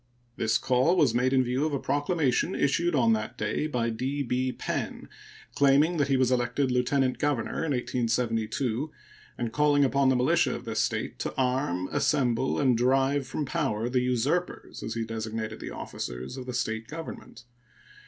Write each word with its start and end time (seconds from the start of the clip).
This 0.35 0.57
call 0.57 0.95
was 0.97 1.13
made 1.13 1.31
in 1.31 1.43
view 1.43 1.63
of 1.63 1.73
a 1.75 1.79
proclamation 1.79 2.55
issued 2.55 2.95
on 2.95 3.13
that 3.13 3.37
day 3.37 3.67
by 3.67 3.91
D. 3.91 4.23
B. 4.23 4.51
Penn, 4.51 5.07
claiming 5.53 5.97
that 5.97 6.07
he 6.07 6.17
was 6.17 6.31
elected 6.31 6.71
lieutenant 6.71 7.19
governor 7.19 7.57
in 7.63 7.71
1872, 7.71 8.91
and 9.37 9.53
calling 9.53 9.85
upon 9.85 10.09
the 10.09 10.15
militia 10.15 10.55
of 10.55 10.65
the 10.65 10.73
State 10.75 11.19
to 11.19 11.35
arm, 11.37 11.87
assemble, 11.91 12.59
and 12.59 12.75
drive 12.79 13.27
from 13.27 13.45
power 13.45 13.87
the 13.89 14.01
usurpers, 14.01 14.81
as 14.81 14.95
he 14.95 15.05
designated 15.05 15.59
the 15.59 15.69
officers 15.69 16.35
of 16.35 16.47
the 16.47 16.53
State 16.55 16.87
government. 16.87 17.43